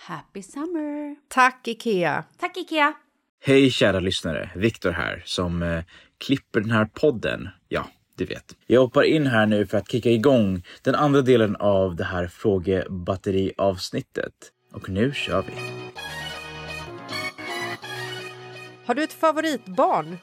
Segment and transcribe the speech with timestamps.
[0.00, 1.16] Happy summer!
[1.28, 2.24] Tack, Ikea!
[2.38, 2.92] Tack, Ikea!
[3.40, 4.50] Hej kära lyssnare!
[4.56, 5.84] Viktor här som eh,
[6.18, 7.48] klipper den här podden.
[7.68, 8.56] Ja, du vet.
[8.66, 12.26] Jag hoppar in här nu för att kicka igång den andra delen av det här
[12.26, 14.32] frågebatteriavsnittet.
[14.72, 15.52] Och nu kör vi!
[18.86, 20.18] Har du ett favoritbarn?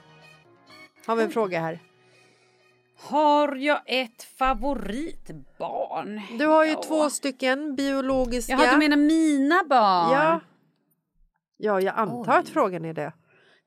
[1.05, 1.79] Har vi en fråga här.
[2.97, 6.21] Har jag ett favoritbarn?
[6.37, 6.83] Du har ju ja.
[6.87, 8.53] två stycken biologiska.
[8.53, 10.11] Jaha, du menar mina barn?
[10.11, 10.41] Ja.
[11.57, 12.39] Ja, jag antar Oj.
[12.39, 13.13] att frågan är det.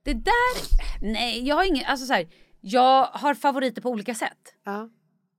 [0.03, 0.79] Det där...
[1.13, 1.85] Nej, jag har ingen...
[1.87, 2.29] Alltså så här,
[2.61, 4.55] jag har favoriter på olika sätt.
[4.65, 4.89] Ja.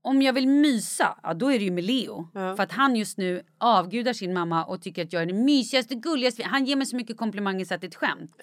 [0.01, 2.29] Om jag vill mysa, ja, då är det ju med Leo.
[2.33, 2.55] Ja.
[2.55, 5.95] För att han just nu avgudar sin mamma och tycker att jag är den mysigaste,
[5.95, 6.43] gulligaste.
[6.43, 8.35] Han ger mig så mycket komplimanger så att det är ett skämt.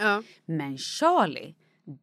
[0.47, 1.55] Men Charlie,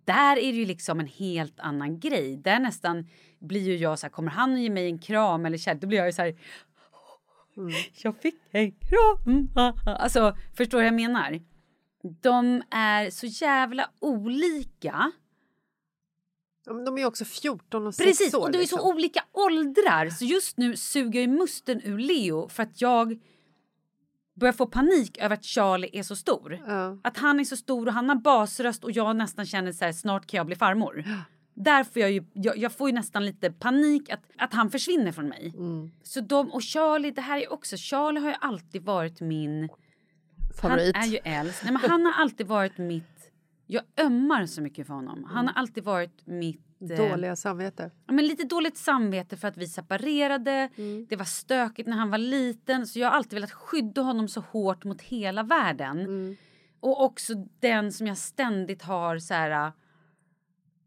[0.05, 2.37] där är det ju liksom en helt annan grej.
[2.37, 3.07] Där nästan
[3.39, 5.97] blir ju jag så här, kommer han ge mig en kram eller kärlek, då blir
[5.97, 6.35] jag ju så här.
[7.57, 7.71] Mm.
[8.03, 9.49] Jag fick en kram.
[9.85, 11.39] Alltså, förstår du vad jag menar?
[12.21, 15.11] De är så jävla olika.
[16.65, 18.39] Ja, de är också 14 och 6 Precis, år.
[18.39, 18.79] och de är liksom.
[18.79, 20.09] så olika åldrar.
[20.09, 23.19] Så just nu suger jag musten ur Leo för att jag
[24.35, 26.59] börjar få panik över att Charlie är så stor.
[26.67, 26.97] Ja.
[27.03, 29.91] Att han är så stor och han har basröst och jag nästan känner så här,
[29.91, 31.03] snart kan jag bli farmor.
[31.05, 31.17] Ja.
[31.55, 35.11] Där får jag ju, jag, jag, får ju nästan lite panik att, att han försvinner
[35.11, 35.53] från mig.
[35.57, 35.91] Mm.
[36.03, 39.69] Så de, och Charlie, det här är också, Charlie har ju alltid varit min...
[40.61, 40.95] Favorit.
[40.95, 41.63] Han är ju äldst.
[41.63, 43.12] Nej men han har alltid varit mitt
[43.67, 45.23] Jag ömmar så mycket för honom.
[45.23, 46.61] Han har alltid varit mitt...
[46.81, 47.91] eh, Dåliga samvete.
[48.07, 50.69] Ja, men lite dåligt samvete för att vi separerade.
[51.09, 52.87] Det var stökigt när han var liten.
[52.87, 56.37] Så jag har alltid velat skydda honom så hårt mot hela världen.
[56.79, 59.71] Och också den som jag ständigt har så här...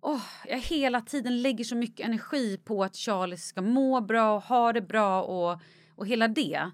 [0.00, 4.42] Åh, jag hela tiden lägger så mycket energi på att Charlie ska må bra och
[4.42, 5.60] ha det bra och,
[5.94, 6.70] och hela det.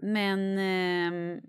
[0.00, 0.58] Men...
[0.58, 1.40] ehm,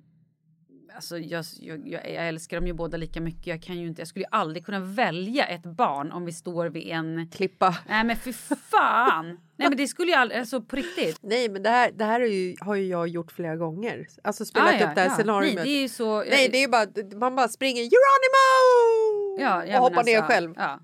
[0.95, 3.47] Alltså jag, jag, jag jag älskar dem ju båda lika mycket.
[3.47, 6.65] Jag, kan ju inte, jag skulle ju aldrig kunna välja ett barn om vi står
[6.65, 7.29] vid en...
[7.31, 7.77] Klippa.
[7.87, 9.25] Nej men för fan!
[9.57, 10.39] Nej men det skulle jag aldrig...
[10.39, 11.17] Alltså på riktigt.
[11.21, 14.07] Nej, men det här, det här är ju, har ju jag gjort flera gånger.
[14.23, 15.15] Alltså spelat Ah, ja, upp det här ja.
[15.15, 15.55] scenariot.
[15.55, 16.23] Nej det är ju så...
[16.23, 19.41] Nej, det är bara man bara springer Geronimo!
[19.41, 20.53] ja, ja, och hoppar ner alltså, själv.
[20.57, 20.79] Ja.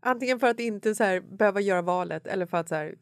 [0.00, 2.94] Antingen för att inte så här, behöva göra valet eller för att så här,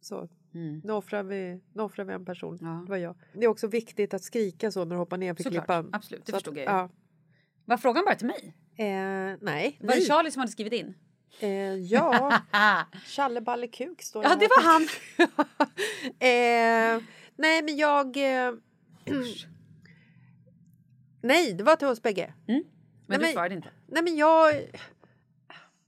[0.00, 0.28] så.
[0.56, 0.80] Mm.
[0.84, 2.58] Nu offrar, vi, nu offrar vi en person.
[2.60, 2.66] Ja.
[2.84, 3.14] Det var jag.
[3.32, 5.90] Det är också viktigt att skrika så när du hoppar ner för Såklart, klippan.
[5.92, 6.70] absolut, det Så att- förstod jag ju.
[6.70, 6.88] Ja.
[7.64, 8.54] Var frågan bara till mig?
[8.78, 8.86] Eh,
[9.40, 9.78] nej.
[9.80, 10.00] Var det.
[10.00, 10.94] Charlie som hade skrivit in?
[11.40, 12.40] Eh, ja,
[13.06, 14.82] Challe Balle Kuk står Ja, det var han.
[16.18, 17.02] eh,
[17.36, 18.16] nej, men jag...
[18.16, 18.52] Eh,
[21.22, 22.34] nej, det var till oss bägge.
[22.46, 22.64] Men
[23.06, 23.68] Nej, du svarade inte.
[23.86, 24.54] Nej, men jag...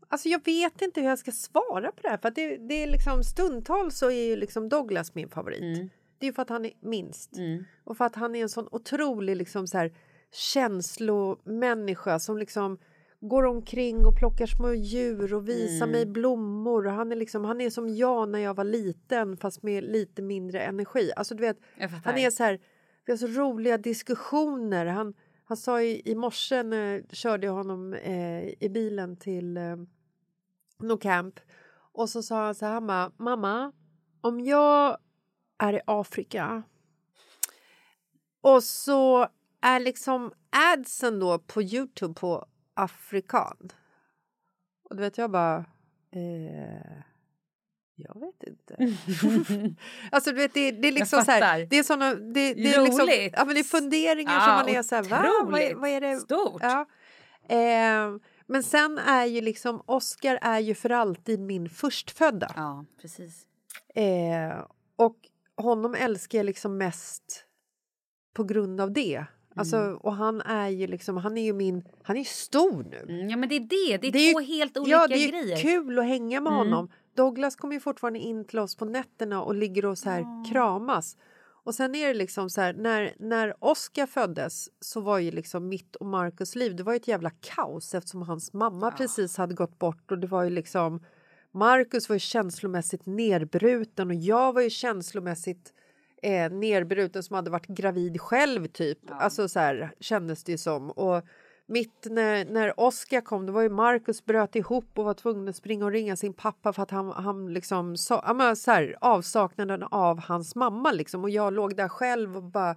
[0.09, 2.19] Alltså jag vet inte hur jag ska svara på det här.
[2.19, 5.63] För det, det är liksom, stundtals så är ju liksom Douglas min favorit.
[5.63, 5.91] Mm.
[6.19, 7.37] Det är ju för att han är minst.
[7.37, 7.65] Mm.
[7.85, 9.93] Och för att han är en sån otrolig liksom så här,
[10.33, 12.79] känslomänniska som liksom
[13.21, 15.91] går omkring och plockar små djur och visar Mm.
[15.91, 16.87] mig blommor.
[16.87, 20.23] Och han, är liksom, han är som jag när jag var liten fast med lite
[20.23, 21.13] mindre energi.
[21.17, 21.59] Alltså du vet,
[22.05, 22.61] han är så här,
[23.07, 24.87] vi har så roliga diskussioner.
[24.87, 25.15] Han,
[25.45, 29.77] han sa i, i morse när jag körde honom eh, i bilen till eh,
[30.79, 31.41] No Camp
[31.93, 33.73] och så sa han så här, bara, mamma,
[34.21, 34.99] om jag
[35.59, 36.63] är i Afrika
[38.41, 39.29] och så
[39.61, 43.71] är liksom adsen då på Youtube på afrikan.
[44.83, 45.65] Och du vet, jag bara...
[46.13, 47.03] Eh,
[47.95, 48.77] jag vet inte.
[50.11, 51.67] alltså, du vet, det, det är liksom så här.
[51.71, 52.15] Det är såna...
[52.15, 55.03] Det, det är liksom, ja, men det är funderingar Ja, som man är så här,
[55.03, 55.27] va?
[55.45, 56.17] Vad, vad är det?
[56.17, 56.63] Stort.
[56.63, 56.87] Ja.
[57.49, 58.17] Eh,
[58.49, 62.53] men sen är ju liksom Oscar är ju för alltid min förstfödda.
[62.57, 63.47] Ja, precis.
[63.95, 64.65] Eh,
[64.97, 65.17] och
[65.57, 67.45] honom älskar jag liksom mest
[68.35, 69.25] på grund av det.
[69.57, 69.97] Alltså, Mm.
[69.97, 73.15] och han är ju liksom, han är ju min, han är ju stor nu.
[73.15, 73.97] Mm, ja, men det är det.
[73.99, 75.57] Det är, Det är ju- två helt olika ja, det är grejer.
[75.63, 76.59] kul att hänga med Mm.
[76.59, 76.91] honom.
[77.17, 81.17] Douglas kommer ju fortfarande in till oss på nätterna och ligger och så här kramas.
[81.65, 85.69] Och sen är det liksom så här, när, när Oscar föddes så var ju liksom
[85.69, 89.55] mitt och Marcus liv, det var ju ett jävla kaos eftersom hans mamma precis hade
[89.55, 91.01] gått bort och det var ju liksom
[91.53, 95.73] Marcus var ju känslomässigt nedbruten och jag var ju känslomässigt
[96.23, 98.99] eh, nedbruten som hade varit gravid själv typ.
[99.11, 100.91] Alltså så här kändes det ju som.
[100.91, 101.25] Och
[101.69, 105.57] mitt när, när Oscar kom, då var ju Marcus bröt ihop och var tvungen att
[105.57, 109.83] springa och ringa sin pappa för att han, han liksom sa, ja, så här, avsaknaden
[109.83, 111.23] av hans mamma liksom.
[111.25, 112.77] Och jag låg där själv och bara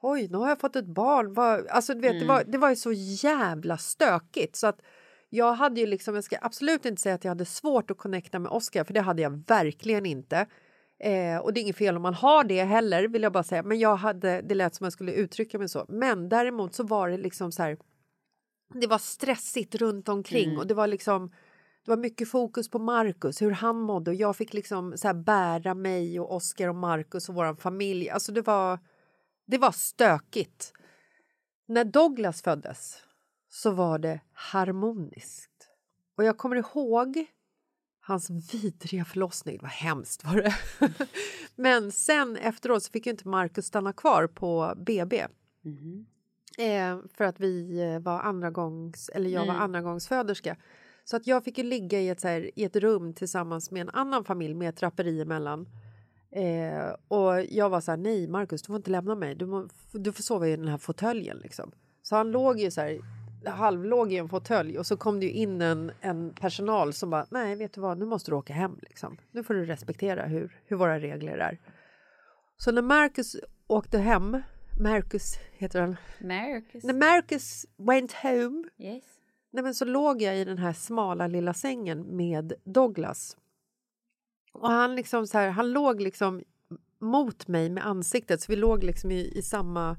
[0.00, 1.34] oj, nu har jag fått ett barn.
[1.34, 4.80] Vad- Alltså, du vet, det, var, det var ju så jävla stökigt så att
[5.28, 8.38] jag hade ju liksom, jag ska absolut inte säga att jag hade svårt att connecta
[8.38, 10.46] med Oscar för det hade jag verkligen inte.
[11.00, 13.62] Eh, och det är inget fel om man har det heller vill jag bara säga.
[13.62, 15.84] Men jag hade, det lät som jag skulle uttrycka mig så.
[15.88, 17.76] Men däremot så var det liksom så här.
[18.74, 21.30] Det var stressigt runt omkring och det var liksom
[21.86, 25.74] det var mycket fokus på Marcus, hur han mådde och jag fick liksom så bära
[25.74, 28.10] mig och Oscar och Marcus och vår familj.
[28.10, 28.78] Alltså det var,
[29.46, 30.72] det var stökigt.
[31.68, 33.02] När Douglas föddes
[33.48, 35.68] så var det harmoniskt.
[36.16, 37.26] Och jag kommer ihåg
[38.00, 39.56] hans vidriga förlossning.
[39.56, 40.54] Det var hemskt var det.
[41.54, 45.26] Men sen efteråt så fick ju inte Marcus stanna kvar på BB.
[46.58, 50.56] Eh, för att vi eh, var andra gångs, eller jag var andra gångs föderska.
[51.04, 53.80] Så att jag fick ju ligga i ett, så här, i ett rum tillsammans med
[53.80, 55.68] en annan familj med ett draperi emellan.
[56.30, 59.68] Eh, och jag var så här, nej Marcus du får inte lämna mig, du, må,
[59.92, 61.72] du får sova i den här fåtöljen liksom.
[62.02, 63.00] Så han låg ju så här,
[63.46, 67.26] halvlåg i en fåtölj och så kom det ju in en, en personal som bara,
[67.30, 69.16] nej vet du vad, nu måste du åka hem liksom.
[69.32, 71.58] Nu får du respektera hur, hur våra regler är.
[72.56, 73.36] Så när Marcus
[73.66, 74.42] åkte hem,
[74.80, 76.84] Marcus heter han, Marcus.
[76.84, 79.04] när Marcus went home Yes.
[79.50, 83.36] Nej, men så låg jag i den här smala lilla sängen med Douglas.
[84.52, 86.42] Och han, liksom så här, han låg liksom
[87.00, 89.96] mot mig med ansiktet, så vi låg liksom i, i samma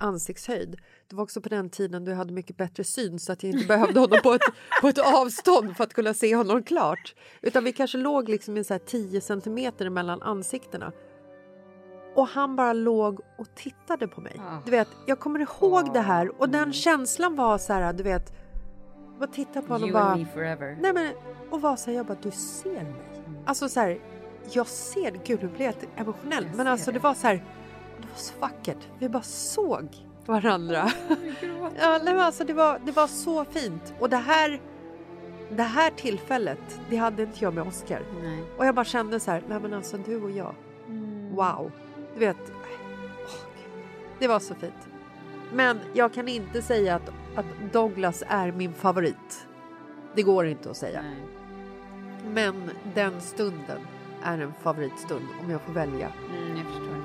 [0.00, 0.76] ansiktshöjd.
[1.08, 3.52] Det var också på den tiden då jag hade mycket bättre syn så att jag
[3.52, 4.42] inte behövde honom på ett,
[4.80, 7.14] på ett avstånd för att kunna se honom klart.
[7.42, 10.92] Utan vi kanske låg liksom i så här 10 centimeter mellan ansiktena.
[12.16, 14.40] Och han bara låg och tittade på mig.
[14.48, 14.58] Ah.
[14.64, 18.32] Du vet, jag kommer ihåg det här och den känslan var så här, du vet,
[19.18, 20.14] bara titta på honom och bara...
[20.80, 21.12] Nej men,
[21.50, 22.94] och var så här, jag bara, du ser mig.
[23.44, 23.98] Alltså så här,
[24.52, 26.44] jag ser, gud nu blev jag emotionell.
[26.46, 27.02] Jag Men alltså det det.
[27.02, 27.34] var så här,
[28.00, 28.88] det var så vackert.
[28.98, 29.88] Vi bara såg
[30.26, 30.90] varandra.
[31.78, 33.94] ja, nej, men alltså det var, det var så fint.
[34.00, 34.60] Och det här,
[35.50, 38.02] det här tillfället, det hade inte jag med Oscar.
[38.22, 38.42] Nej.
[38.58, 40.54] Och jag bara kände så här, nej men alltså du och jag,
[40.88, 41.34] Mm.
[41.34, 41.70] wow.
[42.18, 42.52] Du vet,
[44.18, 44.88] det var så fint.
[45.52, 49.46] Men jag kan inte säga att, att Douglas är min favorit.
[50.14, 51.02] Det går inte att säga.
[51.02, 51.22] Nej.
[52.34, 53.80] Men den stunden
[54.22, 56.12] är en favoritstund om jag får välja.
[56.36, 56.96] Mm, jag förstår.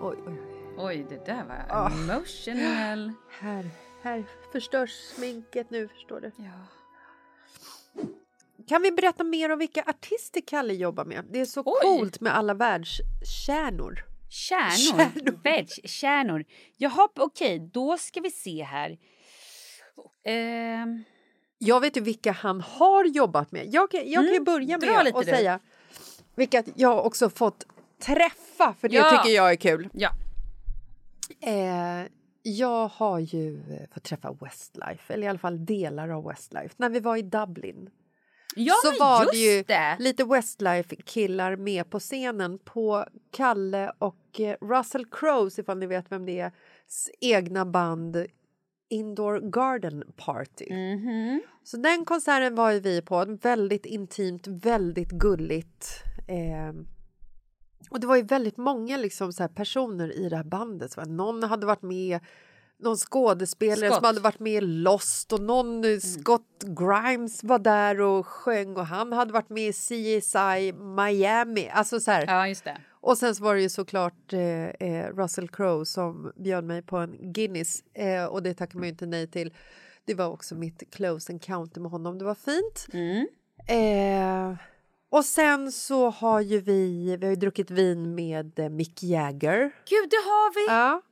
[0.00, 0.40] Oj, oj.
[0.78, 1.90] Oj, det där var Ah.
[1.90, 3.12] emotional.
[3.40, 3.70] Här,
[4.02, 6.30] här förstörs sminket nu, förstår du.
[6.36, 6.50] Ja.
[8.68, 11.24] Kan vi berätta mer om vilka artister Kalle jobbar med?
[11.30, 11.72] Det är så Oj.
[11.82, 14.04] coolt med alla världskärnor.
[14.30, 14.76] Kärnor.
[14.78, 15.42] Kärnor.
[15.42, 16.44] Vegg-kärnor.
[16.76, 18.98] Jaha, okej, då ska vi se här.
[20.24, 21.04] Ehm,
[21.58, 23.74] Jag vet ju vilka han har jobbat med.
[23.74, 25.30] Jag, kan- jag kan ju Mm, börja med att du.
[25.30, 25.60] säga
[26.34, 27.66] vilka jag också fått
[28.00, 29.10] träffa, för det Ja.
[29.10, 29.88] tycker jag är kul.
[29.92, 30.10] ja.
[31.40, 32.06] Eh,
[32.42, 33.62] jag har ju
[33.94, 37.90] fått träffa Westlife, eller i alla fall delar av Westlife, när vi var i Dublin.
[38.56, 39.96] Ja, så var det ju det.
[39.98, 46.26] lite Westlife-killar med på scenen på Kalle och eh, Russell Crowes, ifall ni vet vem
[46.26, 46.52] det är,
[47.20, 48.26] egna band
[48.88, 50.66] Indoor Garden Party.
[50.70, 51.42] Mhm.
[51.64, 56.02] Så den konserten var ju vi på, väldigt intimt, väldigt gulligt.
[56.28, 56.74] Eh,
[57.90, 60.92] och det var ju väldigt många liksom, så personer i det här bandet.
[60.92, 62.20] Så någon hade varit med,
[62.82, 63.94] någon skådespelare Scott.
[63.94, 68.76] som hade varit med i Lost och någon eh, Scott Grimes var där och sjöng
[68.76, 71.68] och han hade varit med i CSI Miami.
[71.68, 72.26] Alltså så här.
[72.26, 72.80] Ja, just det.
[72.90, 76.96] Och sen så var det ju såklart eh, eh, Russell Crowe som bjöd mig på
[76.96, 79.54] en Guinness eh, och det tackade man ju inte nej till.
[80.04, 82.18] Det var också mitt close encounter med honom.
[82.18, 82.86] Det var fint.
[82.92, 83.26] Mm.
[83.68, 84.56] Eh,
[85.10, 89.60] och sen så har ju vi, vi har druckit vin med eh, Mick Jagger.
[89.60, 90.72] Gud, det har vi!
[90.72, 91.02] Ja,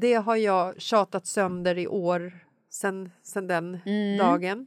[0.00, 2.32] det har jag tjatat sönder i år
[2.70, 4.18] sen, sen den Mm.
[4.18, 4.66] dagen.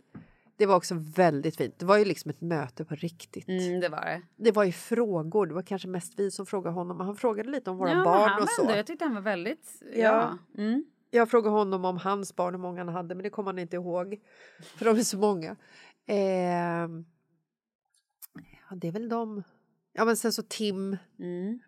[0.58, 1.80] Det var också väldigt fint.
[1.80, 3.48] Det var ju liksom ett möte på riktigt.
[3.48, 4.22] Mm, det var det.
[4.36, 5.46] Det var ju frågor.
[5.48, 7.00] Det var kanske mest vi som frågade honom.
[7.00, 8.62] Han frågade lite om våra ja, barn han och så.
[8.62, 9.82] ändå- Jag tyckte han var väldigt...
[9.94, 10.00] Ja.
[10.02, 10.38] Ja.
[10.64, 10.86] Mm.
[11.12, 13.76] Jag frågade honom om hans barn, hur många han hade, men det kommer han inte
[13.76, 14.20] ihåg.
[14.78, 15.56] För de är så många.
[16.06, 17.06] Ehm,
[18.70, 19.44] ja, det är väl de.
[19.94, 20.98] Ja, men sen så Tim.
[21.20, 21.60] Mm.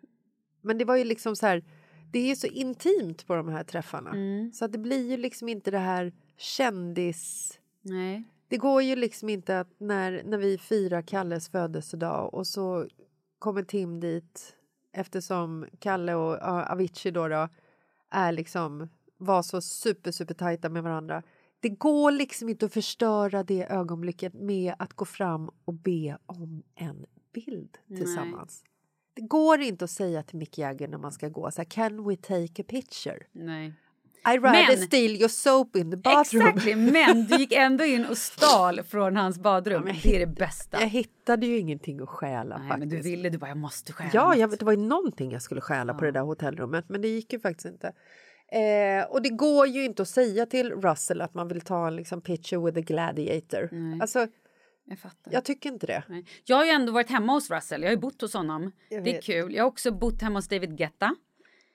[0.60, 1.64] Men det var ju liksom så här,
[2.10, 4.10] det är så intimt på de här träffarna.
[4.10, 4.52] Mm.
[4.52, 7.52] Så att det blir ju liksom inte det här kändis...
[7.82, 8.24] Nej.
[8.48, 12.86] Det går ju liksom inte att när, när vi firar Kalles födelsedag och så
[13.38, 14.56] kommer Tim dit
[14.92, 17.48] eftersom Kalle och ja, Avicii då, då
[18.10, 21.22] är liksom var så super super tajta med varandra.
[21.60, 26.62] Det går liksom inte att förstöra det ögonblicket med att gå fram och be om
[26.74, 28.64] en bild tillsammans.
[29.14, 32.08] Det går inte att säga till Mick Jagger när man ska gå så här, can
[32.08, 33.16] we take a picture?
[33.32, 33.72] Nej.
[34.34, 36.46] I rather Men- steal your soap in the bathroom.
[36.46, 39.82] Exactly, men du gick ändå in och stal från hans badrum.
[39.84, 40.80] men det är det bästa.
[40.80, 42.78] Jag hittade ju ingenting att stjäla Nej, faktiskt.
[42.78, 45.42] men du ville, du bara jag måste stjäla Ja, jag, det var ju någonting jag
[45.42, 47.92] skulle stjäla på det där hotellrummet men det gick ju faktiskt inte.
[48.52, 51.96] Eh, och det går ju inte att säga till Russell att man vill ta en
[51.96, 53.68] liksom, picture with a gladiator.
[53.72, 53.98] Nej.
[54.00, 54.26] Alltså,
[54.90, 55.32] Jag fattar.
[55.32, 56.02] jag tycker inte det.
[56.08, 56.24] Nej.
[56.44, 57.82] Jag har ju ändå varit hemma hos Russell.
[57.82, 58.72] Jag har ju bott hos honom.
[58.88, 59.54] Det är kul.
[59.54, 61.14] Jag har också bott hemma hos David Guetta.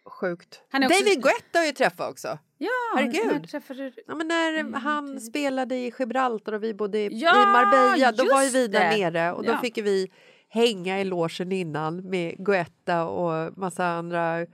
[0.06, 0.62] Sjukt.
[0.74, 2.38] Också- David Guetta har ju träffat också.
[2.58, 3.42] Ja, Herregud.
[3.42, 3.92] när träffade.
[4.08, 8.26] Ja, men när han spelade i Gibraltar och vi bodde i, Ja, i Marbella, då
[8.34, 9.12] var ju vi där det.
[9.12, 9.58] nere och då Ja.
[9.58, 10.12] fick ju vi
[10.50, 14.46] hänga i logen innan med Guetta och massa andra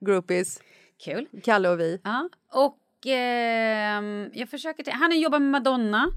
[0.00, 0.60] groupies,
[1.04, 1.26] Kul.
[1.44, 2.00] Kalle och vi.
[2.04, 2.28] Ja.
[2.52, 4.92] Och ehm, jag försöker...
[4.92, 6.10] Han har jobbat med Madonna.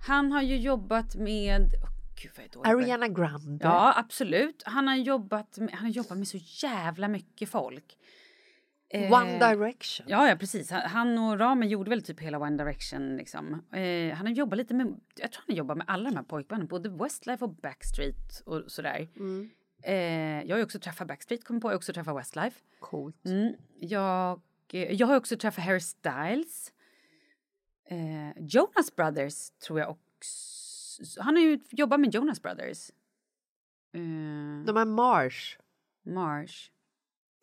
[0.00, 1.62] Han har ju jobbat med...
[1.62, 1.88] Oh,
[2.22, 2.66] Gud.
[2.66, 3.64] Ariana Grande.
[3.64, 4.62] Ja, absolut.
[4.66, 7.96] Han har jobbat med, han har jobbat med så jävla mycket folk.
[8.88, 10.06] Eh, One Direction.
[10.08, 10.70] Ja, ja, precis.
[10.70, 13.16] Han- och Rami gjorde väl typ hela One Direction.
[13.16, 13.62] Liksom.
[13.72, 14.86] Eh, han har jobbat lite med,
[15.16, 18.64] jag tror han har jobbat med alla de här pojkbanden, både Westlife och Backstreet och
[18.66, 19.08] sådär.
[19.16, 19.50] Mm.
[19.82, 22.60] Eh, jag har också träffat Backstreet, kom på, jag har också träffat Westlife.
[22.80, 23.24] Coolt.
[23.26, 24.40] Mm, jag,
[24.72, 26.72] eh, jag har också träffat Harry Styles.
[27.88, 31.22] Eh, Jonas Brothers tror jag också.
[31.22, 32.90] Han har ju jobbat med Jonas Brothers.
[33.92, 35.58] Eh, De här Mars.
[36.02, 36.70] Marsh.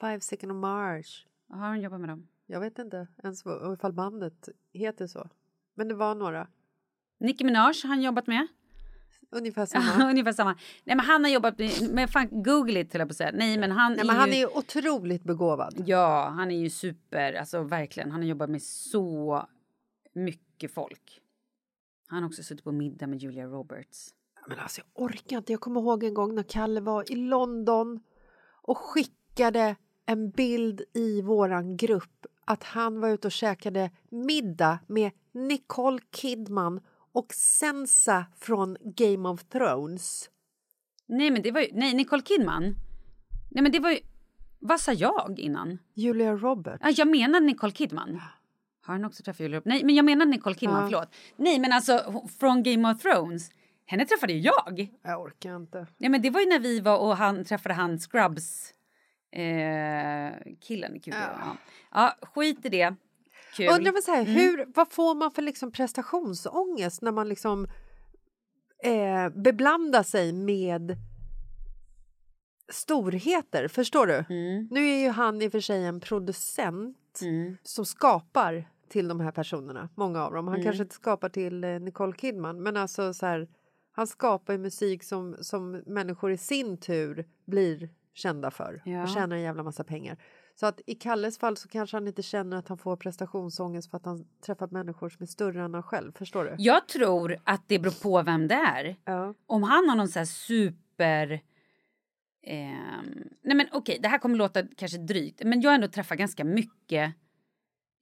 [0.02, 1.28] Five Second of Mars.
[1.50, 2.28] Har han jobbat med dem?
[2.46, 5.30] Jag vet inte ens vad, ifall bandet heter så.
[5.74, 6.48] Men det var några.
[7.18, 8.48] Nicki Minaj har han jobbat med.
[9.30, 10.10] ungefär samma.
[10.10, 10.52] Ungefär samma.
[10.84, 13.32] Nej, men han har jobbat med, med fan, google it, höll jag på att säga.
[13.34, 15.84] Nej, men han, Nej, är, men han ju, är ju otroligt begåvad.
[15.86, 18.12] Ja, han är ju super, alltså verkligen.
[18.12, 19.48] Han har jobbat med så
[20.14, 21.22] mycket folk.
[22.08, 24.10] Han har också suttit på middag med Julia Roberts.
[24.48, 25.54] Men alltså jag orkar inte.
[25.54, 28.00] Jag kommer ihåg en gång när Kalle var i London
[28.62, 35.12] och skickade en bild i våran grupp att han var ute och käkade middag med
[35.32, 40.30] Nicole Kidman och Sansa från Game of Thrones.
[41.06, 42.64] Nej, men det var ju, nej, Nicole Kidman.
[43.52, 44.00] Nej, men det var ju,
[44.60, 45.78] vad sa jag innan?
[45.94, 46.82] Julia Roberts.
[46.82, 48.22] Ja, jag menade Nicole Kidman.
[48.86, 49.62] Har han också träffat Julia?
[49.66, 50.88] Nej, men jag menade Nicole Kidman, Ja.
[50.88, 51.16] förlåt.
[51.36, 53.52] Nej, men alltså från Game of Thrones.
[53.86, 54.88] Henne träffade ju jag.
[55.04, 55.88] Jag orkar inte.
[55.98, 58.74] Nej, men det var ju när vi var och han träffade han Scrubs
[59.32, 60.92] eh, killen.
[61.00, 61.58] Gud, ja.
[61.92, 62.96] ja, skit i det.
[63.56, 63.70] Kul.
[63.70, 67.68] Undrar vad, så här, hur, vad får man för liksom prestationsångest när man liksom
[68.84, 70.96] eh, beblandar sig med
[72.72, 73.68] storheter?
[73.68, 74.26] Förstår du?
[74.30, 74.68] Mm.
[74.72, 77.58] Nu är ju han i och för sig en producent Mm.
[77.64, 80.48] som skapar till de här personerna, många av dem.
[80.48, 80.64] Han Mm.
[80.66, 83.48] kanske inte skapar till eh, Nicole Kidman, men alltså så här,
[83.92, 89.04] han skapar ju musik som, som människor i sin tur blir kända för Ja.
[89.04, 90.18] och tjänar en jävla massa pengar.
[90.56, 93.98] Så att i Kalles fall så kanske han inte känner att han får prestationsångest för
[93.98, 96.12] att han träffat människor som är större än han själv.
[96.18, 96.56] Förstår du?
[96.58, 98.96] Jag tror att det beror på vem det är.
[99.06, 99.34] Ja.
[99.46, 101.42] Om han har någon så super...
[102.44, 105.42] ehm, nej men okej, det här kommer låta kanske drygt.
[105.44, 107.14] Men jag har ändå träffat ganska mycket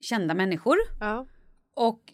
[0.02, 0.76] kända människor.
[1.00, 1.26] Ja.
[1.74, 2.12] Och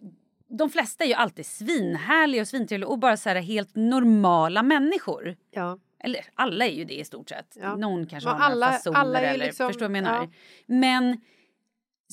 [0.57, 5.35] de flesta är ju alltid svinhärliga och svintrevliga och bara så här helt normala människor.
[5.51, 5.79] ja.
[6.03, 7.57] Eller alla är ju det i stort sett.
[7.61, 7.75] Ja.
[7.75, 10.15] Någon kanske Men har några alla- fasoner alla eller liksom- förstår vad jag menar.
[10.23, 10.29] ja.
[10.65, 11.21] Men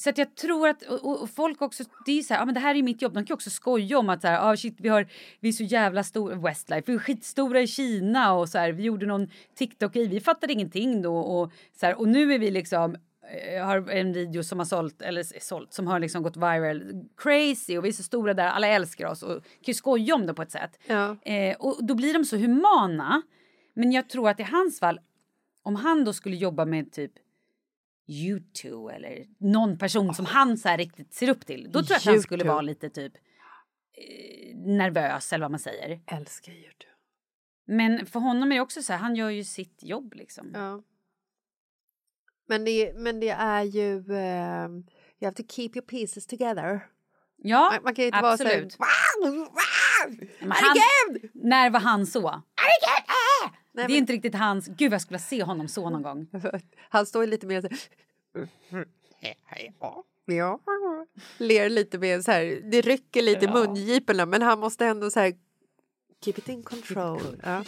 [0.00, 2.45] så att jag tror att och, och- folk också, det är ju så här, ja
[2.45, 3.12] men det här är mitt jobb.
[3.14, 5.06] De kan ju också skoja om att så här, ah, shit, vi har,
[5.40, 8.83] vi är så jävla stora, Westlife, vi är skitstora i Kina och så här, vi
[8.83, 12.50] gjorde någon TikTok i, vi fattade ingenting då och så här, och nu är vi
[12.50, 12.97] liksom
[13.64, 17.84] har en video som har sålt, eller sålt, som har liksom gått viral crazy och
[17.84, 20.43] vi är så stora där, alla älskar oss och kan ju skoja om det på
[20.43, 20.78] ett sätt.
[20.86, 21.17] Ja.
[21.23, 23.23] Eh, och då blir de så humana.
[23.75, 25.00] Men jag tror att i hans fall,
[25.62, 27.12] om han då skulle jobba med typ
[28.08, 31.65] Youtube eller någon person som han så här riktigt ser upp till.
[31.73, 33.12] Då tror jag att han skulle vara lite typ
[33.93, 36.00] eh, nervös eller vad man säger.
[36.06, 36.93] Älskar Youtube.
[37.67, 40.50] Men för honom är det också så här, han gör ju sitt jobb liksom.
[40.54, 40.82] Ja.
[42.49, 43.97] Men det, men det är ju...
[43.97, 44.69] eh,
[45.21, 46.87] you have to keep your pieces together.
[47.37, 48.78] Ja, Man, man kan ju inte absolut.
[48.78, 49.49] vara så
[50.49, 52.28] han, när var han så?
[52.28, 52.43] Ah!
[53.73, 54.67] Nej, Det är inte riktigt hans...
[54.69, 56.26] Gud, jag skulle se honom så någon gång.
[56.89, 57.69] Han står ju lite mer så
[60.25, 60.61] Ja.
[61.39, 65.21] Ler lite mer så här, det rycker lite i mungiporna men han måste ändå så
[65.21, 65.32] här
[66.25, 67.41] keep it in control.
[67.45, 67.65] Ja.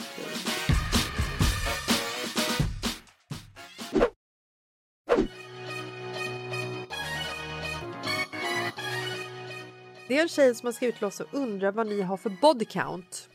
[10.08, 12.30] Det är en tjej som har skrivit till oss och undrar vad ni har för
[12.30, 13.28] body count.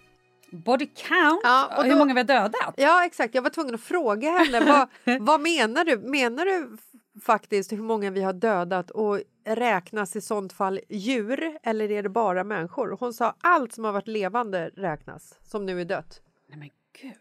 [0.51, 1.41] Body count?
[1.43, 2.73] Ja, och Hur då- många vi har dödat?
[2.77, 5.97] Ja exakt, jag var tvungen att fråga henne vad, vad menar du?
[5.97, 6.77] Menar du
[7.21, 12.09] faktiskt hur många vi har dödat och räknas i sånt fall djur eller är det
[12.09, 12.97] bara människor?
[12.99, 16.21] Hon sa allt som har varit levande räknas som nu är dött.
[16.49, 16.69] Nej men
[17.01, 17.13] gud.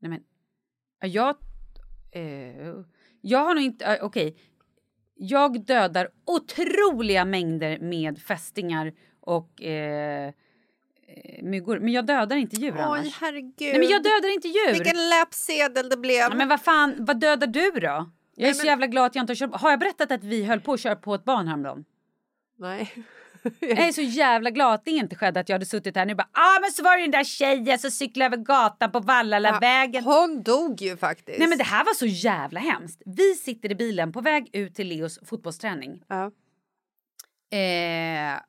[0.00, 0.20] Nej men.
[1.00, 1.36] Ja, Jag...
[2.12, 2.74] Eh,
[3.20, 3.98] jag har nog inte...
[4.02, 4.36] Okej.
[5.24, 11.78] Jag dödar otroliga mängder med fästingar och eh, eh, myggor.
[11.78, 13.20] Men jag dödar inte djur Oj annars.
[13.20, 13.54] herregud.
[13.58, 14.72] Nej men jag dödar inte djur.
[14.72, 16.16] Vilken läppsedel det blev.
[16.16, 18.10] Ja, men vad fan, vad dödar du då?
[18.36, 19.60] Jag är så men- jävla glad att jag inte har kört...
[19.60, 21.84] Har jag berättat att vi höll på att köra på ett barn häromdagen?
[22.58, 22.92] Nej.
[23.60, 26.14] Jag är så jävla glad att det inte skedde att jag hade suttit här nu
[26.14, 30.04] bara ah men så var det den där tjejen som cyklade över gatan på Vallalavägen.
[30.04, 31.38] Hon dog ju faktiskt.
[31.38, 33.02] Nej men det här var så jävla hemskt.
[33.06, 36.02] Vi sitter i bilen på väg ut till Leos fotbollsträning.
[36.08, 36.30] ja.
[37.58, 38.40] Eh,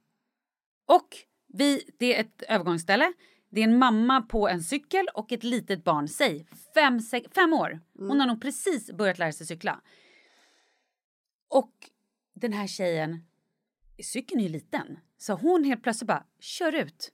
[0.87, 1.07] och
[1.53, 3.13] vi, det är ett övergångsställe.
[3.51, 7.53] Det är en mamma på en cykel och ett litet barn, säg fem, sex, fem
[7.53, 7.79] år.
[7.99, 9.81] Hon har nog precis börjat lära sig cykla.
[11.49, 11.71] Och
[12.35, 13.25] den här tjejen,
[14.03, 17.11] cykeln är ju liten, så hon helt plötsligt bara kör ut.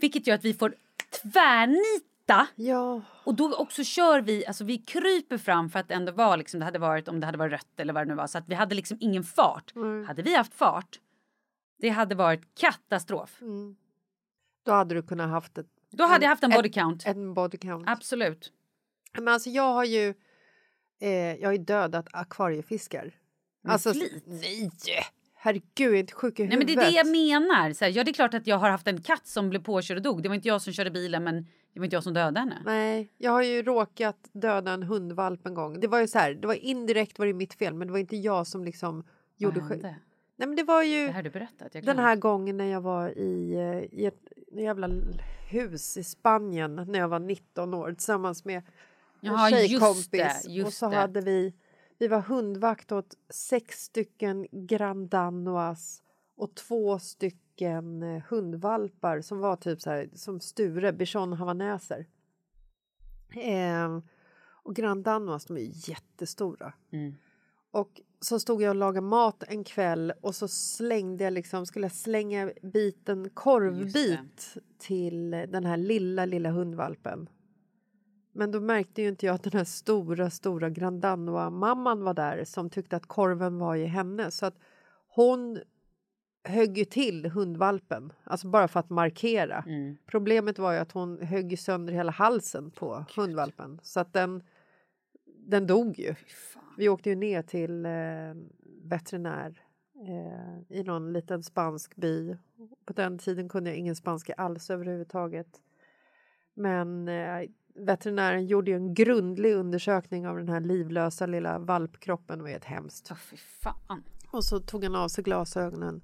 [0.00, 0.74] Vilket gör att vi får
[1.22, 3.02] tvärnita ja.
[3.24, 6.64] och då också kör vi, alltså vi kryper fram för att ändå var liksom, det
[6.64, 8.26] hade varit om det hade varit rött eller vad det nu var.
[8.26, 9.72] Så att vi hade liksom ingen fart.
[10.06, 11.00] Hade vi haft fart,
[11.78, 13.40] det hade varit katastrof.
[14.64, 17.06] Då hade du kunnat haft ett, Då hade jag haft en body count.
[17.06, 17.88] en body count.
[17.88, 18.52] Absolut.
[19.12, 20.14] Men alltså jag har ju
[21.00, 23.14] eh, jag har ju dödat akvariefiskar.
[23.62, 24.24] Med alltså, flit?
[24.26, 24.70] Nej!
[25.40, 26.76] Herregud, jag är inte sjuk i Nej, men huvudet.
[26.92, 27.72] det är det jag menar.
[27.72, 29.96] Så här, ja, det är klart att jag har haft en katt som blev påkörd
[29.96, 30.22] och dog.
[30.22, 32.62] Det var inte jag som körde bilen, men det var inte jag som dödade henne.
[32.64, 35.80] Nej, jag har ju råkat döda en hundvalp en gång.
[35.80, 38.00] Det var ju så här, det var indirekt var det mitt fel, men det var
[38.00, 39.04] inte jag som liksom
[39.36, 39.94] gjorde hände?
[40.36, 41.74] Nej, men det var ju Det här du berättat.
[41.74, 44.90] Jag den här gången när jag var i, eh, i ett jävla
[45.50, 48.62] hus i Spanien när jag var 19 år tillsammans med en
[49.20, 50.10] Jaha, just tjejkompis.
[50.10, 50.96] det, just och så det.
[50.96, 51.54] hade vi,
[51.98, 56.02] vi var hundvakt åt sex stycken Grand Danois
[56.36, 62.06] och två stycken eh, hundvalpar som var typ så här som Sture, bichon havaneser.
[63.36, 63.98] Eh,
[64.62, 66.72] och Grand Danois, de är jättestora.
[66.90, 67.14] Mm.
[67.70, 71.84] Och så stod jag och lagade mat en kväll och så slängde jag liksom, skulle
[71.84, 77.28] jag slänga biten korvbit till den här lilla, lilla hundvalpen.
[78.38, 82.70] Men då märkte ju inte jag att den här stora, stora Grandanoa-mamman var där som
[82.70, 84.30] tyckte att korven var i henne.
[84.30, 84.58] Så att
[85.08, 85.58] hon
[86.44, 89.64] högg ju till hundvalpen, alltså bara för att markera.
[89.66, 89.96] Mm.
[90.06, 94.42] Problemet var ju att hon högg sönder hela halsen på hundvalpen så att den,
[95.24, 96.14] den dog ju.
[96.76, 97.92] Vi åkte ju ner till eh,
[98.82, 99.62] veterinär
[100.08, 102.36] eh, i någon liten spansk by.
[102.84, 105.60] På den tiden kunde jag ingen spanska alls överhuvudtaget.
[106.54, 107.48] Men eh,
[107.78, 112.38] veterinären gjorde ju en grundlig undersökning av den här livlösa lilla valpkroppen.
[112.38, 113.08] Det var helt hemskt.
[113.10, 114.04] Åh, fy fan.
[114.30, 116.02] Och så tog han av sig glasögonen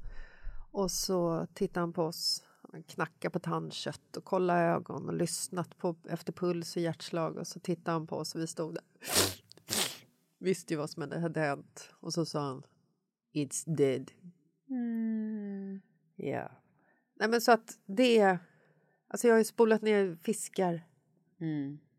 [0.70, 2.44] och så tittade han på oss.
[2.72, 7.46] Han knackade på tandkött och kollade ögon och lyssnat på, efter puls och hjärtslag och
[7.46, 8.84] så tittade han på oss och vi stod där.
[10.38, 12.62] Visste ju vad som hade hänt och så sa han
[13.34, 14.10] It's dead.
[16.16, 16.50] Ja.
[17.14, 18.38] Nej men så att det...
[19.08, 20.93] Alltså jag har ju spolat ner fiskar Mm.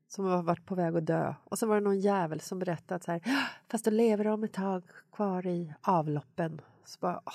[0.08, 1.34] Som har varit på väg att dö.
[1.43, 3.21] Och så var det någon jävel som berättade att så här,
[3.67, 6.62] fast då lever de ett tag kvar i avloppen.
[6.86, 7.34] Så bara, åh,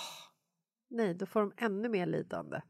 [0.88, 2.60] nej, då får de ännu mer lidande.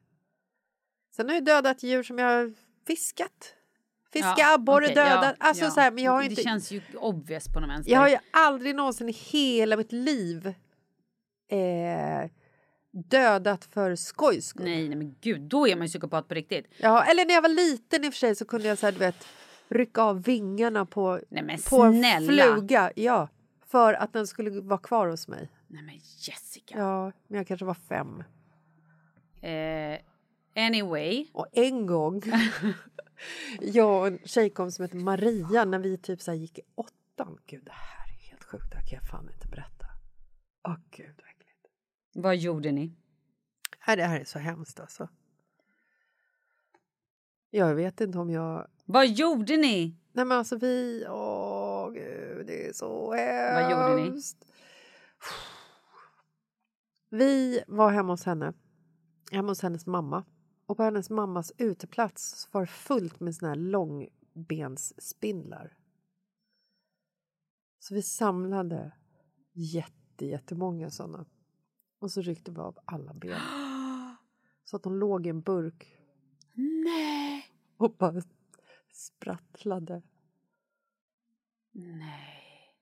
[1.16, 2.54] Sen har jag dödat djur som jag har
[2.86, 3.54] fiskat.
[4.12, 5.36] Fiska Ja, abborre, okej, dödat.
[5.38, 5.70] ja, alltså ja.
[5.70, 6.42] så här, men jag har Det inte...
[6.42, 7.92] känns ju obvious på något vänster.
[7.92, 10.46] Jag har ju aldrig någonsin i hela mitt liv
[11.48, 12.30] eh,
[12.92, 14.64] dödat för skojs skull.
[14.64, 16.66] Nej, nej, men gud, då är man ju psykopat på riktigt.
[16.76, 18.92] Ja, eller när jag var liten i och för sig så kunde jag så här,
[18.92, 19.26] du vet,
[19.68, 22.92] rycka av vingarna på, Nej, på en fluga.
[22.96, 23.28] Ja,
[23.66, 25.48] för att den skulle vara kvar hos mig.
[25.66, 26.78] Nej, men Jessica.
[26.78, 28.24] Ja, men jag kanske var fem.
[29.40, 29.98] Eh,
[30.66, 31.26] anyway.
[31.32, 32.22] Och en gång,
[33.60, 37.38] jag och en tjejkompis som heter Maria, när vi typ så här gick i åttan.
[37.46, 38.70] Gud, det här är helt sjukt.
[38.70, 39.86] Det här kan jag fan inte berätta.
[40.68, 41.16] Åh gud,
[42.12, 42.94] vad gjorde ni?
[43.86, 45.08] Nej, det här är så hemskt alltså.
[47.50, 48.68] Jag vet inte om jag...
[48.84, 49.96] Vad gjorde ni?
[50.12, 51.06] Nej men alltså vi...
[51.08, 53.54] Åh gud, det är så hemskt.
[53.54, 54.22] Vad gjorde ni?
[57.08, 58.52] Vi var hemma hos henne.
[59.30, 60.24] Hemma hos hennes mamma.
[60.66, 65.76] Och på hennes mammas uteplats var det fullt med såna här långbensspindlar.
[67.78, 68.92] Så vi samlade
[69.52, 71.26] jätte, jättemånga såna.
[72.00, 73.40] Och så ryckte vi av alla ben.
[74.64, 75.96] Så att de låg i en burk
[76.84, 77.46] Nej.
[77.76, 78.22] och bara
[78.92, 80.02] sprattlade.
[81.72, 82.76] Nej.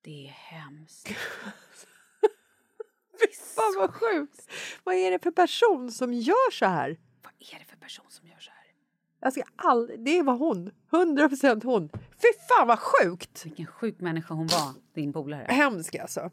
[0.00, 1.08] Det är hemskt.
[3.56, 4.50] Fan vad sjukt!
[4.84, 6.98] Vad är det för person som gör så här?
[7.22, 8.66] Vad är det för person som gör så här?
[9.20, 9.90] Jag ska all...
[9.98, 10.70] Det var hon.
[10.92, 11.88] 100 procent hon.
[11.92, 13.46] Fy fan vad sjukt!
[13.46, 15.46] Vilken sjuk människa hon var, din polare.
[15.48, 16.30] Hemskt alltså.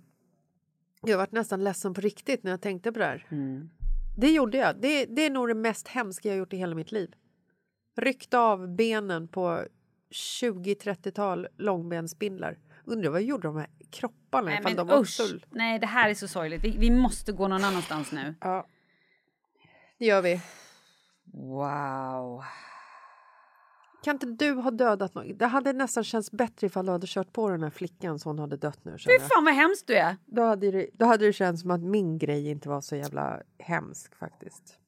[1.12, 3.26] Jag varit nästan ledsen på riktigt när jag tänkte på det här.
[3.30, 3.70] Mm.
[4.18, 4.82] Det gjorde jag.
[4.82, 7.14] Det, det är nog det mest hemska jag gjort i hela mitt liv.
[7.98, 9.64] Ryckt av benen på
[10.42, 12.58] 20-30-tal långbensspindlar.
[12.86, 15.18] Undrar vad gjorde de här kropparna Nej, ifall men de var usch.
[15.18, 15.46] full.
[15.50, 16.64] Nej, det här är så sorgligt.
[16.64, 18.36] Vi, vi måste gå någon annanstans nu.
[18.42, 18.68] Ja.
[19.98, 20.42] Det gör vi.
[21.34, 22.44] Wow.
[24.08, 25.38] Kan inte du ha dödat någon?
[25.38, 28.40] Det hade nästan känts bättre ifall du hade kört på den här flickan så hon
[28.40, 28.92] hade dött nu.
[28.92, 30.16] Fy fan vad hemskt du är.
[30.26, 33.42] Då hade, det, då hade det känts som att min grej inte var så jävla
[33.60, 34.80] hemsk faktiskt.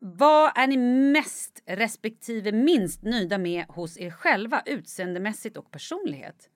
[0.00, 0.76] Vad är ni
[1.12, 6.48] mest respektive minst nöjda med hos er själva utseendemässigt och personlighet?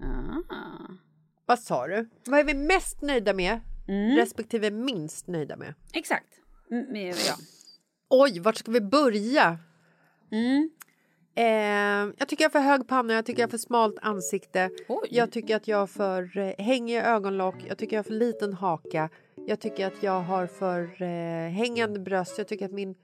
[0.00, 0.92] Ah.
[1.46, 2.08] Vad sa du?
[2.26, 4.16] Vad är vi mest nöjda med Mm.
[4.16, 5.74] respektive minst nöjda med?
[5.92, 6.28] Exakt.
[6.70, 7.34] Mm, ja.
[8.10, 9.58] Oj, vart ska vi börja?
[10.32, 10.70] Mm.
[11.34, 14.70] Eh, jag tycker jag har för hög panna, jag tycker jag har för smalt ansikte.
[14.88, 15.08] Oj.
[15.10, 18.52] Jag tycker att jag har för eh, hängiga ögonlock, jag tycker jag har för liten
[18.52, 19.08] haka.
[19.46, 22.94] Jag tycker att jag har för eh, hängande bröst, jag tycker att min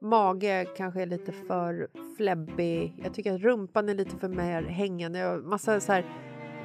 [0.00, 3.00] mage kanske är lite för fläbbig.
[3.04, 5.18] Jag tycker att rumpan är lite för mer hängande.
[5.18, 6.04] Jag massa så här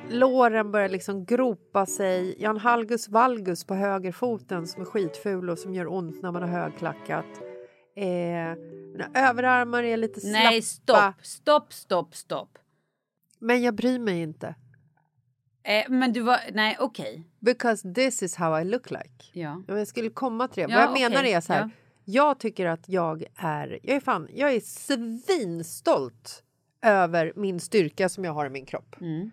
[0.10, 2.36] låren börjar liksom gropa sig.
[2.40, 6.32] Jag har en halgus valgus på högerfoten som är skitful och som gör ont när
[6.32, 7.42] man har högklackat.
[7.96, 8.58] Eh,
[8.98, 10.50] mina överarmar är lite slappa.
[10.50, 12.58] Nej, stopp, stopp, stopp, stopp.
[13.40, 14.56] Men jag bryr mig inte.
[15.64, 17.24] Eh, men du var, nej okej.
[17.40, 19.24] Because this is how I look like.
[19.34, 19.64] Ja.
[19.68, 20.74] Jag skulle komma till det.
[20.74, 21.34] Ja, Vad jag menar okej.
[21.34, 21.62] är så här.
[21.62, 21.70] Ja.
[22.10, 26.44] Jag tycker att jag är, jag är fan, jag är svinstolt
[26.82, 28.96] över min styrka som jag har i min kropp.
[29.02, 29.32] Mm.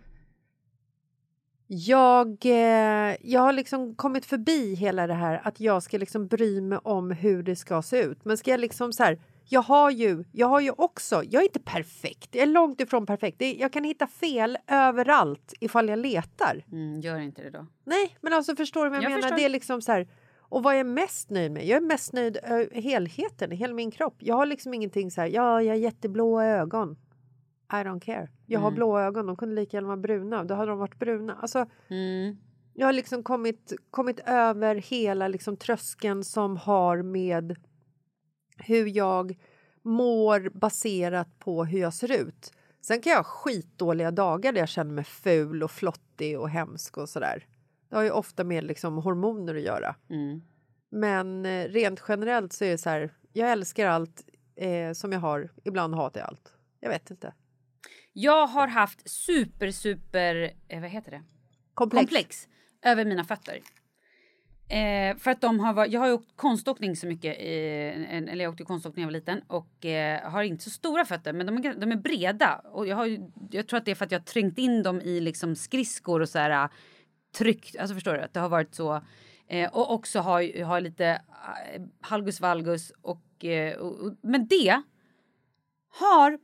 [1.66, 6.60] Jag, eh, jag har liksom kommit förbi hela det här att jag ska liksom bry
[6.60, 8.24] mig om hur det ska se ut.
[8.24, 9.18] Men ska jag liksom så här,
[9.48, 13.06] jag har ju, jag har ju också, jag är inte perfekt, jag är långt ifrån
[13.06, 13.42] perfekt.
[13.58, 16.64] Jag kan hitta fel överallt ifall jag letar.
[16.72, 17.66] Mm, gör inte det då.
[17.84, 19.22] Nej, men alltså förstår du vad jag, Jag menar?
[19.22, 19.36] förstår.
[19.36, 21.66] Det är liksom så här, och vad jag är mest nöjd med?
[21.66, 24.16] Jag är mest nöjd ö, helheten, hela min kropp.
[24.18, 26.96] Jag har liksom ingenting så här, ja, jag har jätteblåa ögon.
[27.72, 28.28] I don't care.
[28.46, 28.76] Jag har Mm.
[28.76, 30.44] blåa ögon, de kunde lika gärna vara bruna.
[30.44, 31.34] Då hade de varit bruna.
[31.42, 32.36] Alltså, Mm.
[32.74, 37.56] jag har liksom kommit, kommit över hela liksom tröskeln som har med
[38.56, 39.38] hur jag
[39.82, 42.52] mår baserat på hur jag ser ut.
[42.80, 46.98] Sen kan jag ha skitdåliga dagar där jag känner mig ful och flottig och hemsk
[46.98, 47.46] och sådär.
[47.88, 49.96] Det har ju ofta med liksom hormoner att göra.
[50.10, 50.42] Mm.
[50.90, 54.24] Men eh, rent generellt så är det så här, jag älskar allt
[54.56, 56.54] eh, som jag har, ibland hatar jag allt.
[56.80, 57.34] Jag vet inte.
[58.12, 61.22] Jag har haft super, super, eh, vad heter det?
[61.74, 62.02] Komplex.
[62.02, 62.48] komplex
[62.82, 63.60] över mina fötter.
[64.74, 67.48] Eh, för att de har varit, jag har ju åkt konståkning så mycket, i,
[68.10, 71.32] eller jag åkte konståkning när jag var liten och eh, har inte så stora fötter
[71.32, 73.94] men de är, de är breda och jag, har ju, jag tror att det är
[73.94, 76.68] för att jag har trängt in dem i liksom skridskor och så här ah,
[77.38, 79.02] tryckt, alltså förstår du att det har varit så
[79.48, 84.82] eh, och också har, har lite eh, halgus valgus och, eh, och, och men det
[86.00, 86.38] har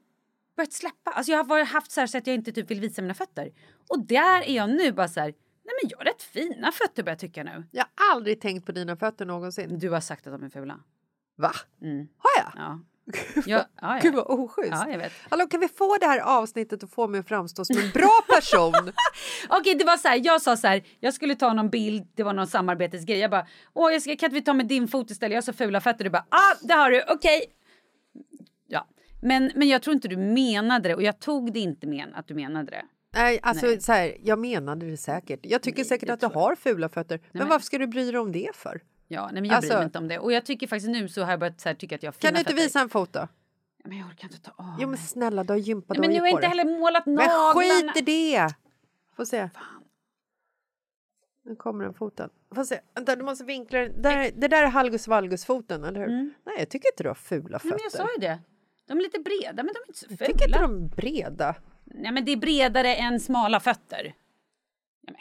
[0.56, 1.10] börjat släppa.
[1.10, 3.14] Alltså jag har varit- haft så här så att jag inte typ vill visa mina
[3.14, 3.50] fötter.
[3.88, 7.02] Och där är jag nu bara så här, nej men jag har rätt fina fötter
[7.02, 7.64] börjar jag tycka nu.
[7.70, 9.78] Jag har aldrig tänkt på dina fötter någonsin.
[9.78, 10.80] Du har sagt att de är fula.
[11.36, 11.52] Va?
[11.82, 12.08] Mm.
[12.18, 12.52] Har jag?
[12.56, 12.80] Ja.
[13.46, 14.24] Ja, ja, Gud ja.
[14.28, 14.70] vad oschysst.
[14.70, 15.12] ja, jag vet.
[15.30, 18.20] Hallå, kan vi få det här avsnittet att få mig att framstå som en bra
[18.28, 18.92] person?
[19.48, 22.22] Okej, det var så här, jag sa så här, jag skulle ta någon bild, det
[22.22, 23.18] var någon samarbetesgrej.
[23.18, 25.32] Jag bara, åh, jag ska, kan inte vi ta med din fot istället?
[25.32, 26.04] Jag har så fula fötter.
[26.04, 27.44] Du bara, ah, det har du, okej.
[28.66, 28.86] Ja,
[29.22, 32.28] men, men jag tror inte du menade det och jag tog det inte men att
[32.28, 32.84] du menade det.
[33.12, 33.80] Nej, alltså Nej.
[33.80, 35.40] Så här, jag menade det säkert.
[35.42, 36.30] Jag tycker Nej, säkert det att du jag.
[36.34, 37.18] har fula fötter.
[37.18, 38.80] men, men- varför ska du bry dig om det för?
[39.08, 40.18] Ja, nej, men jag bryr Alltså- mig inte om det.
[40.18, 42.12] Och jag tycker faktiskt nu så har jag börjat så här, tycka att jag har
[42.12, 42.62] fina Kan du inte fötter.
[42.64, 43.18] visa en foto?
[43.18, 43.28] Ja,
[43.84, 44.98] Men jag orkar inte ta av Jo men mig.
[44.98, 47.92] snälla, du har gympat Nej, men nu har jag inte heller målat Men naglarna.
[47.92, 48.48] skit i det!
[49.16, 49.48] Får se.
[51.44, 52.30] Nu kommer den foten.
[52.54, 52.80] Får se.
[52.94, 54.02] Vänta, du måste vinkla den.
[54.02, 56.08] Där, det där är halgus valgus-foten, eller hur?
[56.08, 57.50] Nej, jag tycker inte du har fula Mm.
[57.52, 57.76] Nej, fötter.
[57.76, 58.38] men jag sa ju det.
[58.86, 60.26] De är lite breda, men de är inte så jag fula.
[60.26, 61.54] tycker inte de är breda.
[61.94, 64.14] Nej, men det är bredare än smala fötter.
[65.06, 65.20] Ja, men.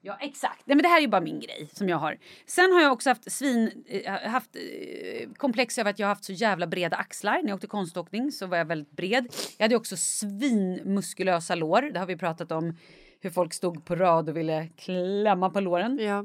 [0.00, 0.66] Ja, exakt.
[0.66, 2.18] Nej, men det här är ju bara min grej som jag har.
[2.46, 6.24] Sen har jag också haft svin, eh, haft eh, komplex över att jag har haft
[6.24, 7.42] så jävla breda axlar.
[7.42, 9.34] När jag åkte konståkning så var jag väldigt bred.
[9.56, 11.82] Jag hade också svinmuskulösa lår.
[11.82, 12.76] Det har vi pratat om
[13.20, 15.98] hur folk stod på rad och ville klämma på låren.
[15.98, 16.24] Ja.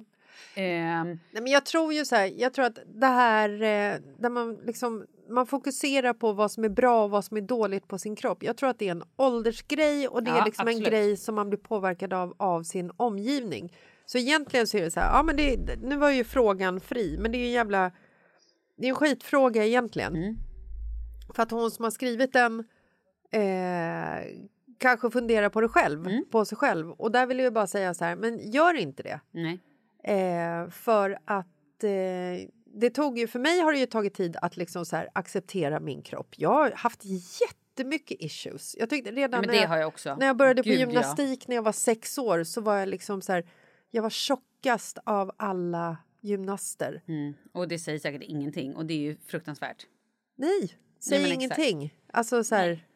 [0.56, 4.30] Ehm, Nej, men jag tror ju så här, jag tror att det här eh, där
[4.30, 7.98] man liksom man fokuserar på vad som är bra och vad som är dåligt på
[8.00, 8.44] sin kropp.
[8.44, 10.90] Jag tror att det är en åldersgrej och det Ja, är liksom en absolut.
[10.90, 13.74] grej som man blir påverkad av av sin omgivning.
[14.06, 17.18] Så egentligen så är det så här, ja men det, nu var ju frågan fri,
[17.20, 17.92] men det är ju en jävla
[18.78, 20.16] det är en skitfråga egentligen.
[20.16, 20.36] Mm.
[21.36, 22.60] För att hon som har skrivit den
[23.32, 24.26] eh,
[24.78, 26.24] kanske funderar på det själv, Mm.
[26.32, 26.92] på sig själv.
[26.92, 29.20] Och där vill jag bara säga så här, men gör inte det.
[30.14, 34.58] Eh, för att eh, det tog ju, för mig har det ju tagit tid att
[34.58, 36.36] liksom så här acceptera min kropp.
[36.38, 37.02] Jag har haft
[37.42, 38.76] jättemycket issues.
[38.80, 40.16] Jag tyckte redan Ja, men när, jag, har jag också.
[40.16, 40.86] när jag började på Gud, ja.
[40.86, 43.46] gymnastik när jag var sex år så var jag liksom så här,
[43.92, 47.02] jag var tjockast av alla gymnaster.
[47.08, 47.34] Mm.
[47.52, 49.86] Och det säger säkert ingenting och det är ju fruktansvärt.
[50.38, 51.60] Nej, säg men exakt.
[51.60, 51.94] ingenting.
[52.14, 52.88] Alltså så här, Nej.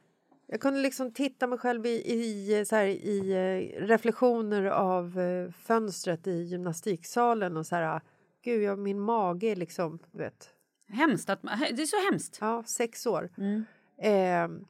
[0.48, 5.52] jag kunde liksom titta mig själv i, i, så här, i eh, reflektioner av eh,
[5.52, 8.02] fönstret i gymnastiksalen och så här,
[8.44, 10.50] gud, ja, min mage är liksom, du vet,
[10.88, 12.38] Hemskt att, det är så hemskt.
[12.42, 13.30] ja, sex år.
[13.38, 13.66] Mm.
[13.98, 14.66] Eh,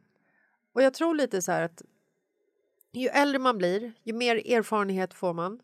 [0.74, 1.82] och jag tror lite så här att
[2.92, 5.60] ju äldre man blir, ju mer erfarenhet får man,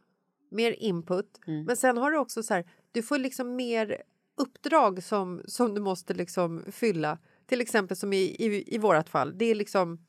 [0.50, 1.40] mer input.
[1.48, 1.64] Mm.
[1.64, 4.02] Men sen har du också så här, du får liksom mer
[4.38, 7.18] uppdrag som, som du måste liksom fylla.
[7.46, 10.06] Till exempel som i, i, i vårat fall, det är liksom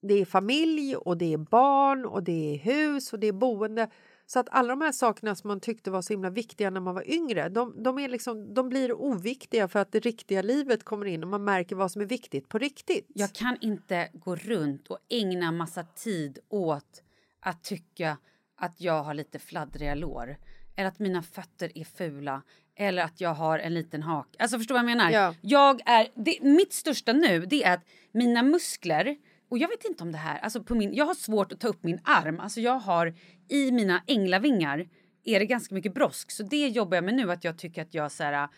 [0.00, 3.90] det är familj och det är barn och det är hus och det är boende.
[4.30, 6.94] Så att alla de här sakerna som man tyckte var så himla viktiga när man
[6.94, 11.06] var yngre, de, de, är liksom, de blir oviktiga för att det riktiga livet kommer
[11.06, 13.06] in och man märker vad som är viktigt på riktigt.
[13.14, 17.02] Jag kan inte gå runt och ägna massa tid åt
[17.40, 18.16] att tycka
[18.56, 20.36] att jag har lite fladdriga lår
[20.76, 22.42] eller att mina fötter är fula
[22.76, 24.36] eller att jag har en liten hak.
[24.38, 25.10] Alltså förstår du vad jag menar?
[25.10, 25.34] Ja.
[25.40, 29.16] Jag är, det, mitt största nu det är att mina muskler
[29.48, 31.68] och jag vet inte om det här, alltså på min, jag har svårt att ta
[31.68, 32.40] upp min arm.
[32.40, 33.14] Alltså jag har
[33.48, 34.88] i mina änglavingar
[35.24, 36.30] är det ganska mycket brosk.
[36.30, 38.48] Så det jobbar jag med nu att jag tycker att jag så här,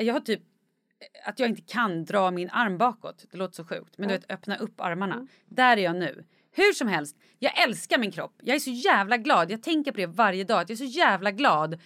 [0.00, 0.40] jag har typ
[1.24, 3.24] att jag inte kan dra min arm bakåt.
[3.30, 3.98] Det låter så sjukt.
[3.98, 5.26] Men du vet öppna upp armarna.
[5.48, 6.24] Där är jag nu.
[6.52, 8.34] Hur som helst, jag älskar min kropp.
[8.42, 9.50] Jag är så jävla glad.
[9.50, 10.60] Jag tänker på det varje dag.
[10.60, 11.80] Att jag är så jävla glad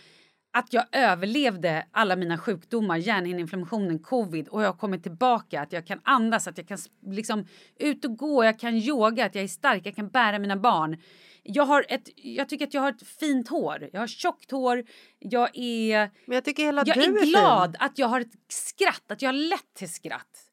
[0.59, 5.87] att jag överlevde alla mina sjukdomar, hjärnhinneinflammationen, covid och jag har kommit tillbaka, att jag
[5.87, 9.49] kan andas, att jag kan liksom ut och gå, jag kan yoga, att jag är
[9.49, 10.97] stark, jag kan bära mina barn.
[11.42, 14.85] Jag, har ett, jag tycker att jag har ett fint hår, jag har tjockt hår,
[15.18, 17.31] jag är, Men jag tycker hela jag du är fin.
[17.31, 20.44] glad att jag har ett skratt, att jag har lätt till skratt.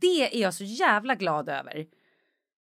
[0.00, 1.86] Det är jag så jävla glad över.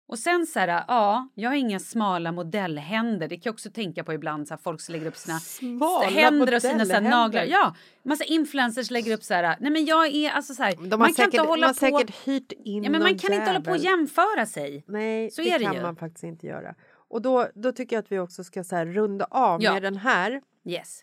[0.07, 3.27] Och sen så här, ja, jag har inga smala modellhänder.
[3.27, 6.05] Det kan jag också tänka på ibland, så här, folk som lägger upp sina Smala
[6.05, 7.43] händer och sina så här, naglar.
[7.45, 10.99] Ja, massa influencers lägger upp så här, nej men jag är alltså så här, man
[10.99, 11.79] kan säkert, inte hålla har på.
[11.79, 13.99] säkert hyrt in Ja, men man kan inte hålla på och jävel.
[13.99, 14.83] jämföra sig.
[14.87, 15.81] Nej, Så det det kan ju.
[15.81, 16.75] man faktiskt inte göra.
[17.09, 19.73] Och då, då tycker jag att vi också ska så här runda av Ja.
[19.73, 20.41] med den här.
[20.65, 21.01] Yes.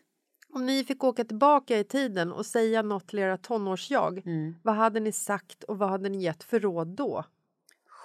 [0.52, 4.54] Om ni fick åka tillbaka i tiden och säga något till era tonårsjag, Mm.
[4.62, 7.24] vad hade ni sagt och vad hade ni gett för råd då?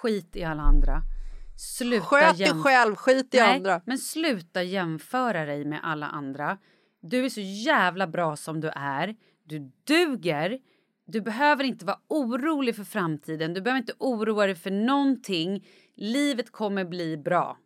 [0.02, 1.02] Skit i alla andra.
[1.56, 3.80] Sluta Sköt dig själv, skit i Nej, andra.
[3.86, 6.58] men sluta jämföra dig med alla andra.
[7.00, 9.16] Du är så jävla bra som du är.
[9.44, 10.58] Du duger.
[11.04, 13.54] Du behöver inte vara orolig för framtiden.
[13.54, 15.66] Du behöver inte oroa dig för någonting.
[15.94, 17.58] Livet kommer bli bra.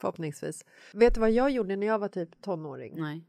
[0.00, 0.64] Förhoppningsvis.
[0.92, 2.94] Vet du vad jag gjorde när jag var typ tonåring?
[2.96, 3.24] Nej.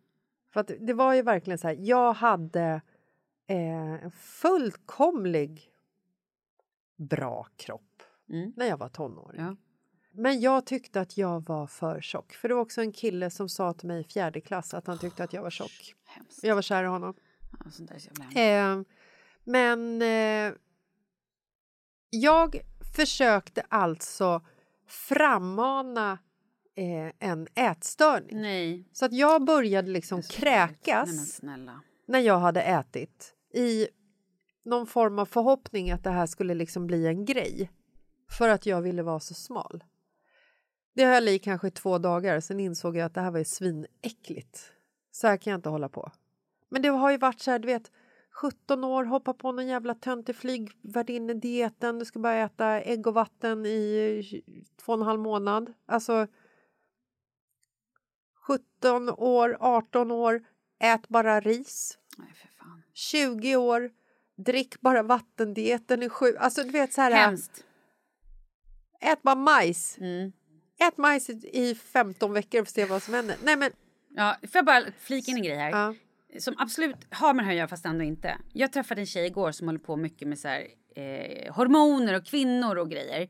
[0.53, 2.81] För att det var ju verkligen så här, jag hade
[3.47, 5.71] eh, en fullkomlig
[6.97, 8.53] bra kropp Mm.
[8.55, 9.41] när jag var tonåring.
[9.41, 9.55] Ja.
[10.11, 12.33] Men jag tyckte att jag var för tjock.
[12.33, 14.97] För det var också en kille som sa till mig i fjärde klass att han
[14.97, 15.95] tyckte att jag var tjock.
[16.05, 16.43] Hemskt.
[16.43, 17.13] Jag var kär i honom.
[18.33, 18.41] Ja.
[18.41, 18.81] Eh,
[19.43, 20.53] men eh,
[22.09, 22.61] jag
[22.95, 24.41] försökte alltså
[24.87, 26.17] frammana
[26.75, 28.41] eh, en ätstörning.
[28.41, 28.89] Nej.
[28.93, 31.59] Så att jag började liksom kräkas Nej
[32.07, 33.87] när jag hade ätit i
[34.65, 37.71] någon form av förhoppning att det här skulle liksom bli en grej
[38.29, 39.83] för att jag ville vara så smal.
[40.93, 44.71] Det höll i kanske två dagar, sen insåg jag att det här var ju svinäckligt.
[45.11, 46.11] Så här kan jag inte hålla på.
[46.69, 47.91] Men det har ju varit så här, du vet,
[48.31, 53.65] 17 år, hoppa på någon jävla töntig flygvärdinnedieten, du ska bara äta ägg och vatten
[53.65, 54.43] i
[54.85, 55.73] två och en halv månad.
[55.85, 56.27] Alltså
[58.47, 60.43] 17 år, 18 år,
[60.79, 61.97] ät bara ris.
[62.17, 62.83] Nej för fan.
[62.93, 63.91] 20 år,
[64.35, 66.35] drick bara vattendieten i sju...
[66.37, 67.66] Alltså du vet så här, Hemskt.
[69.01, 69.97] Ät bara majs.
[69.97, 70.31] Mm.
[70.79, 73.35] Ät majs i- i 15 veckor och se vad som händer.
[73.43, 73.71] Nej men,
[74.15, 75.69] Ja, får jag bara flika in en grej här?
[75.71, 75.93] ja.
[76.39, 78.37] som absolut har med det här att göra fast ändå inte.
[78.53, 82.25] Jag träffade en tjej igår som håller på mycket med så här, eh, hormoner och
[82.25, 83.29] kvinnor och grejer.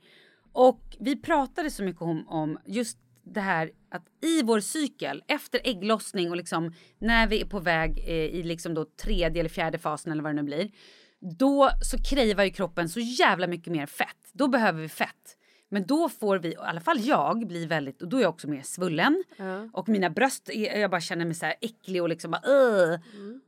[0.53, 5.61] Och vi pratade så mycket om, om just det här att i vår cykel efter
[5.63, 9.77] ägglossning och liksom när vi är på väg eh, i liksom då tredje eller fjärde
[9.77, 10.71] fasen eller vad det nu blir.
[11.37, 14.29] Då så kräver ju kroppen så jävla mycket mer fett.
[14.33, 15.36] Då behöver vi fett.
[15.69, 18.47] Men då får vi, i alla fall jag, bli väldigt, och då är jag också
[18.49, 19.23] mer svullen.
[19.37, 19.69] Ja.
[19.73, 22.99] Och mina bröst, är, jag bara känner mig så här äcklig och liksom bara "Ugh."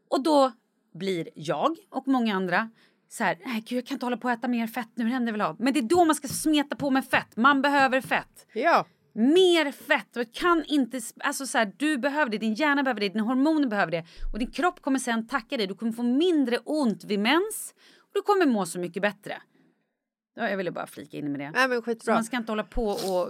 [0.10, 0.51] Och då
[0.93, 2.69] blir jag och många andra
[3.10, 5.32] så här, nej gud jag kan inte hålla på att äta mer fett nu, det
[5.32, 5.55] väl av.
[5.60, 8.47] Men det är då man ska smeta på med fett, man behöver fett.
[8.53, 8.86] ja.
[9.13, 13.10] Mer fett och kan inte, alltså så här, du behöver det, din hjärna behöver det,
[13.10, 14.05] dina hormoner behöver det.
[14.34, 18.12] Och din kropp kommer sen tacka dig, du kommer få mindre ont vid mens och
[18.13, 19.41] du kommer må så mycket bättre.
[20.35, 21.51] Ja, jag ville bara flika in med det.
[21.51, 22.13] Nej men Så skitbra.
[22.13, 23.29] man ska inte hålla på och...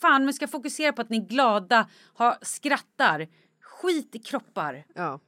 [0.00, 3.28] Fan, man ska fokusera på att ni är glada, har, skrattar.
[3.62, 4.84] Skit i kroppar.
[4.94, 5.20] Ja.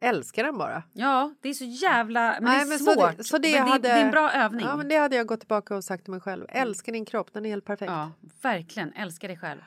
[0.00, 0.82] Älskar den bara.
[0.92, 2.20] Ja, det är så jävla...
[2.40, 3.16] Men Nej, det är men så svårt.
[3.16, 4.66] det- så det men det, hade- det är en bra övning.
[4.66, 6.46] Ja men det hade jag gått tillbaka och sagt till mig själv.
[6.48, 7.92] Älskar din kropp, den är helt perfekt.
[7.92, 8.10] Ja,
[8.42, 8.92] verkligen.
[8.92, 9.60] Älska dig själv.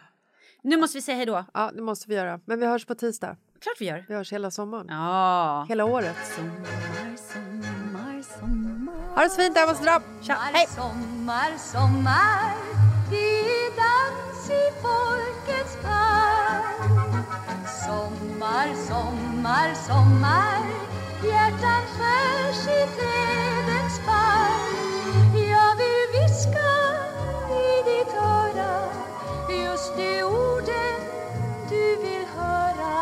[0.61, 1.45] Nu måste vi säga hej då.
[1.53, 2.39] Ja, det måste vi göra.
[2.45, 3.37] Men vi hörs på tisdag.
[3.61, 4.05] Klart vi gör.
[4.07, 4.85] Vi hörs hela sommaren.
[4.89, 5.65] Ja.
[5.69, 6.15] Hela året.
[6.35, 8.66] Sommar, sommar, sommar.
[9.17, 10.01] Ha det så fint, jag måste dra.
[10.21, 10.67] Tja, hej!
[10.75, 12.53] Sommar, sommar,
[13.09, 16.91] det är dans i folkets park.
[17.85, 20.59] Sommar, sommar, sommar,
[21.23, 25.33] hjärtan skärs i trädens bark.
[25.33, 26.73] Jag vill viska
[27.49, 28.79] i ditt öra
[29.65, 30.99] just de orden
[31.69, 32.95] du vill höra.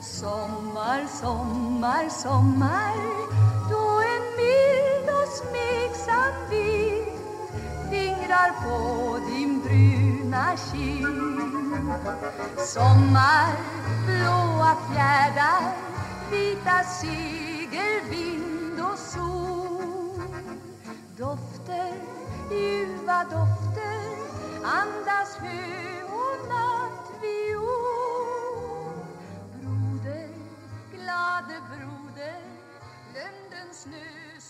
[0.00, 3.14] Sommar, sommar, sommar
[5.42, 7.04] mild smeksam vind
[7.90, 11.06] Fingrar på din bruna kind.
[12.58, 13.56] Sommar,
[14.06, 15.62] blåa fjärdar,
[16.30, 20.22] vita segel, vind och sol.
[21.16, 21.92] Dofter,
[22.50, 24.00] ljuva dofter,
[24.64, 27.74] andas hö och nattviol
[29.52, 30.28] Broder,
[30.92, 32.40] glade broder,
[33.12, 34.33] glöm den snö